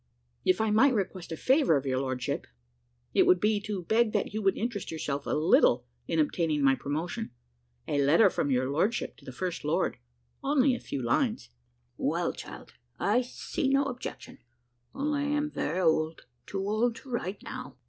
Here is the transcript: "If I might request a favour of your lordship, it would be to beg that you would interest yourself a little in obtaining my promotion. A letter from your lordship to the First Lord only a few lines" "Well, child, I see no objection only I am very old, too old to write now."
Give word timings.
"If 0.43 0.59
I 0.59 0.71
might 0.71 0.95
request 0.95 1.31
a 1.31 1.37
favour 1.37 1.77
of 1.77 1.85
your 1.85 1.99
lordship, 1.99 2.47
it 3.13 3.27
would 3.27 3.39
be 3.39 3.61
to 3.61 3.83
beg 3.83 4.13
that 4.13 4.33
you 4.33 4.41
would 4.41 4.57
interest 4.57 4.89
yourself 4.89 5.27
a 5.27 5.37
little 5.37 5.85
in 6.07 6.17
obtaining 6.17 6.63
my 6.63 6.73
promotion. 6.73 7.29
A 7.87 8.01
letter 8.03 8.31
from 8.31 8.49
your 8.49 8.67
lordship 8.67 9.15
to 9.17 9.25
the 9.25 9.31
First 9.31 9.63
Lord 9.63 9.99
only 10.43 10.73
a 10.73 10.79
few 10.79 11.03
lines" 11.03 11.51
"Well, 12.09 12.33
child, 12.33 12.73
I 12.99 13.21
see 13.21 13.69
no 13.69 13.83
objection 13.83 14.39
only 14.95 15.21
I 15.21 15.25
am 15.25 15.51
very 15.51 15.79
old, 15.81 16.23
too 16.47 16.61
old 16.67 16.95
to 16.95 17.11
write 17.11 17.43
now." 17.43 17.77